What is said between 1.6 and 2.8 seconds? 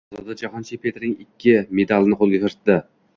medalini qo‘lga kiritdi